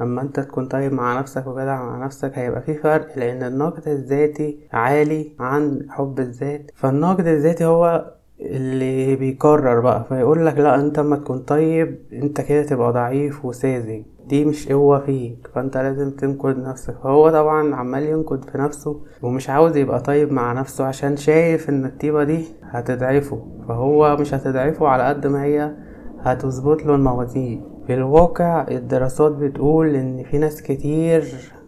أما 0.00 0.22
أنت 0.22 0.40
تكون 0.40 0.68
طيب 0.68 0.92
مع 0.92 1.18
نفسك 1.20 1.46
وجدع 1.46 1.82
مع 1.82 2.04
نفسك 2.04 2.32
هيبقى 2.38 2.62
في 2.62 2.74
فرق 2.74 3.18
لأن 3.18 3.42
النقد 3.42 3.88
الذاتي 3.88 4.68
عالي 4.72 5.32
عن 5.40 5.86
حب 5.90 6.20
الذات. 6.20 6.70
فالنقد 6.74 7.26
الذاتي 7.26 7.64
هو 7.64 8.12
اللي 8.40 9.16
بيكرر 9.16 9.80
بقى 9.80 10.04
فيقول 10.04 10.46
لك 10.46 10.58
لأ 10.58 10.74
أنت 10.74 10.98
أما 10.98 11.16
تكون 11.16 11.38
طيب 11.38 11.98
أنت 12.12 12.40
كده 12.40 12.62
تبقى 12.62 12.92
ضعيف 12.92 13.44
وساذج. 13.44 14.02
دي 14.26 14.44
مش 14.44 14.68
قوة 14.68 14.98
فيك 14.98 15.48
فأنت 15.54 15.76
لازم 15.76 16.10
تنقد 16.10 16.58
نفسك. 16.58 16.94
فهو 17.04 17.30
طبعا 17.30 17.74
عمال 17.74 18.02
ينقد 18.02 18.44
في 18.44 18.58
نفسه 18.58 19.00
ومش 19.22 19.50
عاوز 19.50 19.76
يبقى 19.76 20.00
طيب 20.00 20.32
مع 20.32 20.52
نفسه 20.52 20.84
عشان 20.84 21.16
شايف 21.16 21.68
إن 21.68 21.84
الطيبة 21.84 22.24
دي 22.24 22.44
هتضعفه. 22.62 23.46
فهو 23.68 24.16
مش 24.20 24.34
هتضعفه 24.34 24.88
على 24.88 25.02
قد 25.08 25.26
ما 25.26 25.44
هي 25.44 25.72
هتظبط 26.20 26.82
له 26.86 26.94
الموازين 26.94 27.64
في 27.86 27.94
الواقع 27.94 28.66
الدراسات 28.70 29.32
بتقول 29.32 29.94
إن 29.94 30.22
في 30.22 30.38
ناس 30.38 30.62
كتير 30.62 31.24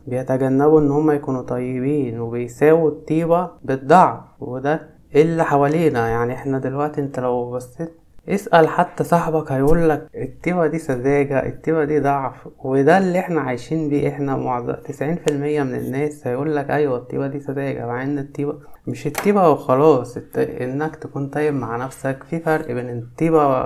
بيتجنبوا 0.07 0.81
إن 0.81 0.91
هم 0.91 1.11
يكونوا 1.11 1.43
طيبين 1.43 2.21
وبيساووا 2.21 2.89
الطيبة 2.89 3.51
بالضعف 3.65 4.21
وده 4.41 5.00
اللي 5.15 5.45
حوالينا 5.45 6.09
يعني 6.09 6.35
إحنا 6.35 6.59
دلوقتي 6.59 7.01
أنت 7.01 7.21
لو 7.21 7.51
بصيت 7.51 7.93
اسأل 8.29 8.69
حتى 8.69 9.05
صاحبك 9.05 9.53
هيقولك 9.53 10.07
الطيبة 10.15 10.67
دي 10.67 10.79
سذاجة 10.79 11.47
الطيبة 11.49 11.85
دي 11.85 12.01
ضعف 12.01 12.49
وده 12.65 12.99
اللي 12.99 13.19
إحنا 13.19 13.41
عايشين 13.41 13.89
بيه 13.89 14.09
إحنا 14.09 14.37
معظم 14.37 14.73
تسعين 14.75 15.17
في 15.17 15.31
المية 15.33 15.63
من 15.63 15.75
الناس 15.75 16.27
هيقولك 16.27 16.71
أيوه 16.71 16.97
الطيبة 16.99 17.27
دي 17.27 17.41
سذاجة 17.41 17.87
مع 17.87 18.03
إن 18.03 18.19
الطيبة 18.19 18.55
مش 18.87 19.07
الطيبة 19.07 19.49
وخلاص 19.51 20.17
الت... 20.17 20.39
إنك 20.39 20.97
تكون 20.97 21.29
طيب 21.29 21.55
مع 21.55 21.77
نفسك 21.77 22.23
في 22.23 22.41
فرق 22.41 22.67
بين 22.67 22.91
الطيبة 22.99 23.63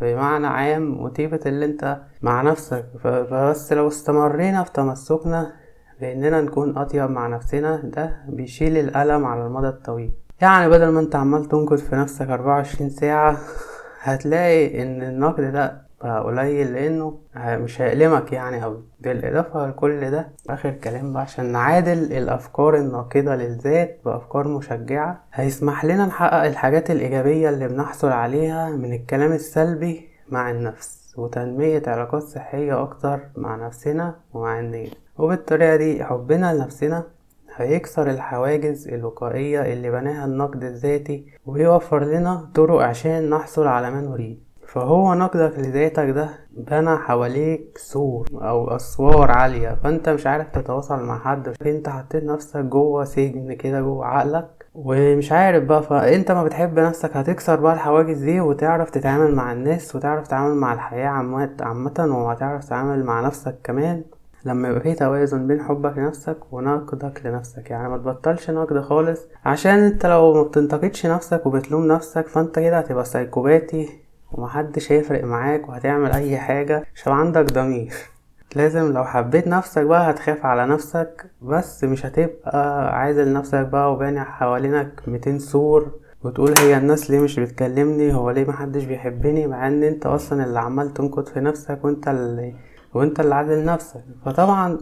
بمعنى 0.00 0.46
عام 0.46 1.00
وطيبة 1.02 1.40
اللي 1.46 1.64
أنت 1.64 1.98
مع 2.22 2.42
نفسك. 2.42 2.84
فبس 3.04 3.72
لو 3.72 3.88
استمرينا 3.88 4.64
في 4.64 4.72
تمسكنا 4.72 5.52
بإننا 6.00 6.40
نكون 6.40 6.78
أطيب 6.78 7.10
مع 7.10 7.26
نفسنا 7.26 7.76
ده 7.84 8.16
بيشيل 8.28 8.76
الألم 8.76 9.24
على 9.24 9.46
المدى 9.46 9.68
الطويل 9.68 10.12
يعني 10.40 10.68
بدل 10.70 10.88
ما 10.88 11.00
انت 11.00 11.16
عمال 11.16 11.44
تنقد 11.48 11.76
في 11.78 11.96
نفسك 11.96 12.28
24 12.28 12.90
ساعة 12.90 13.36
هتلاقي 14.00 14.82
إن 14.82 15.02
النقد 15.02 15.40
ده 15.52 15.82
بقى 16.02 16.22
قليل 16.24 16.72
لأنه 16.72 17.18
مش 17.36 17.80
هيألمك 17.80 18.32
يعني 18.32 18.64
أوي. 18.64 18.82
بالإضافة 19.00 19.66
لكل 19.68 20.10
ده 20.10 20.28
آخر 20.50 20.70
كلام 20.70 21.12
بقى 21.12 21.22
عشان 21.22 21.52
نعادل 21.52 21.92
الأفكار 22.12 22.76
الناقدة 22.76 23.36
للذات 23.36 24.00
بأفكار 24.04 24.48
مشجعة 24.48 25.24
هيسمح 25.32 25.84
لنا 25.84 26.06
نحقق 26.06 26.44
الحاجات 26.44 26.90
الإيجابية 26.90 27.48
اللي 27.48 27.68
بنحصل 27.68 28.08
عليها 28.08 28.70
من 28.70 28.92
الكلام 28.92 29.32
السلبي 29.32 30.08
مع 30.28 30.50
النفس 30.50 31.14
وتنمية 31.16 31.82
علاقات 31.86 32.22
صحية 32.22 32.82
أكتر 32.82 33.20
مع 33.36 33.56
نفسنا 33.66 34.14
ومع 34.34 34.60
الناس. 34.60 34.88
وبالطريقة 35.18 35.76
دي 35.76 36.04
حبنا 36.04 36.54
لنفسنا 36.54 37.04
هيكسر 37.56 38.10
الحواجز 38.10 38.88
الوقائية 38.88 39.72
اللي 39.72 39.90
بناها 39.90 40.24
النقد 40.24 40.64
الذاتي 40.64 41.26
ويوفر 41.46 42.04
لنا 42.04 42.50
طرق 42.54 42.80
عشان 42.82 43.30
نحصل 43.30 43.66
على 43.66 43.90
ما 43.90 44.00
نريد. 44.00 44.42
فهو 44.66 45.14
نقدك 45.14 45.58
لذاتك 45.58 46.08
ده 46.10 46.28
بنى 46.50 46.96
حواليك 46.96 47.78
سور 47.78 48.28
أو 48.32 48.76
أسوار 48.76 49.30
عالية. 49.30 49.78
فأنت 49.84 50.08
مش 50.08 50.26
عارف 50.26 50.48
تتواصل 50.48 51.04
مع 51.04 51.18
حد. 51.18 51.54
أنت 51.66 51.88
حطيت 51.88 52.24
نفسك 52.24 52.60
جوه 52.60 53.04
سجن 53.04 53.52
كده 53.52 53.80
جوه 53.80 54.06
عقلك. 54.06 54.66
ومش 54.74 55.32
عارف 55.32 55.64
بقى 55.64 55.82
فأنت 55.82 56.32
ما 56.32 56.44
بتحب 56.44 56.78
نفسك. 56.78 57.16
هتكسر 57.16 57.60
بقى 57.60 57.74
الحواجز 57.74 58.18
دي 58.22 58.40
وتعرف 58.40 58.90
تتعامل 58.90 59.34
مع 59.34 59.52
الناس 59.52 59.96
وتعرف 59.96 60.26
تتعامل 60.26 60.54
مع 60.54 60.72
الحياة 60.72 61.08
عامة 61.60 62.06
وهتعرف 62.24 62.64
تتعامل 62.64 63.04
مع 63.04 63.20
نفسك 63.20 63.58
كمان. 63.64 64.04
لما 64.44 64.68
يبقى 64.68 64.80
في 64.80 64.94
توازن 64.94 65.46
بين 65.46 65.62
حبك 65.62 65.98
لنفسك 65.98 66.36
ونقدك 66.52 67.20
لنفسك. 67.26 67.70
يعني 67.70 67.88
ما 67.88 67.96
تبطلش 67.98 68.50
نقد 68.50 68.80
خالص 68.80 69.20
عشان 69.44 69.78
انت 69.78 70.06
لو 70.06 70.34
ما 70.34 70.42
بتنتقدش 70.42 71.06
نفسك 71.06 71.46
وبتلوم 71.46 71.86
نفسك 71.88 72.28
فانت 72.28 72.58
كده 72.58 72.78
هتبقى 72.78 73.04
سايكوباتي 73.04 73.88
ومحدش 74.32 74.92
هيفرق 74.92 75.24
معاك 75.24 75.68
وهتعمل 75.68 76.12
أي 76.12 76.38
حاجة 76.38 76.84
مش 76.94 77.08
عندك 77.08 77.52
ضمير. 77.52 77.92
لازم 78.56 78.92
لو 78.92 79.04
حبيت 79.04 79.46
نفسك 79.48 79.82
بقى 79.82 80.10
هتخاف 80.10 80.46
على 80.46 80.66
نفسك 80.66 81.30
بس 81.42 81.84
مش 81.84 82.06
هتبقى 82.06 82.96
عازل 82.98 83.32
نفسك 83.32 83.66
بقى 83.66 83.92
وباني 83.92 84.20
حوالينك 84.20 85.02
ميتين 85.06 85.38
سور 85.38 85.90
وتقول 86.24 86.58
هي 86.58 86.76
الناس 86.78 87.10
ليه 87.10 87.20
مش 87.20 87.40
بتكلمني 87.40 88.14
هو 88.14 88.30
ليه 88.30 88.44
محدش 88.44 88.84
بيحبني 88.84 89.46
مع 89.46 89.66
إن 89.68 89.82
أنت 89.82 90.06
أصلا 90.06 90.44
اللي 90.44 90.58
عمال 90.60 90.94
تنقد 90.94 91.28
في 91.28 91.40
نفسك 91.40 91.84
وأنت 91.84 92.08
اللي 92.08 92.54
وانت 92.94 93.20
اللي 93.20 93.34
عدو 93.34 93.64
نفسك. 93.64 94.04
فطبعا 94.24 94.78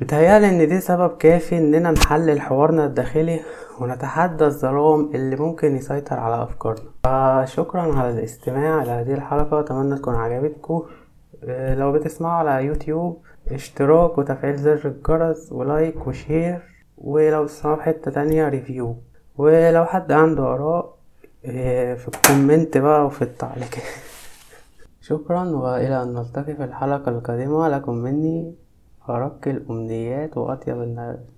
بتهيألي 0.00 0.48
إن 0.48 0.68
دي 0.68 0.80
سبب 0.80 1.16
كافي 1.16 1.58
إننا 1.58 1.90
نحلل 1.90 2.40
حوارنا 2.40 2.84
الداخلي 2.84 3.40
ونتحدى 3.80 4.44
الظلام 4.44 5.10
اللي 5.14 5.36
ممكن 5.36 5.76
يسيطر 5.76 6.18
على 6.18 6.42
أفكارنا. 6.42 6.90
فشكرا 7.04 7.80
على 7.80 8.10
الاستماع 8.10 8.82
لهذه 8.82 9.14
الحلقة. 9.14 9.60
أتمنى 9.60 9.98
تكون 9.98 10.14
عجبتكم. 10.14 10.82
لو 11.48 11.92
بتسمعوا 11.92 12.34
على 12.34 12.66
يوتيوب 12.66 13.22
اشتراك 13.52 14.18
وتفعيل 14.18 14.56
زر 14.56 14.80
الجرس 14.84 15.52
و 15.52 15.63
like 15.63 16.06
و 16.06 16.14
share. 16.14 16.62
ولو 16.98 17.46
تسمعوا 17.46 17.76
في 17.76 17.82
حتة 17.82 18.10
تانية 18.10 18.48
review. 18.48 18.96
ولو 19.36 19.84
حد 19.84 20.12
عنده 20.12 20.42
آراء 20.42 20.94
في 21.96 22.08
ال 22.08 22.17
comment 22.17 22.78
بقى 22.78 23.06
وفي 23.06 23.22
التعليقات. 23.22 24.11
شكرا 25.02 25.44
وإلى 25.44 26.02
أن 26.02 26.14
نلتقي 26.14 26.54
في 26.56 26.64
الحلقة 26.64 27.08
القادمة. 27.10 27.68
لكم 27.68 27.94
مني 27.94 28.54
أرق 29.08 29.48
الأمنيات 29.48 30.36
وأطيب 30.36 30.82
النغمات 30.82 31.32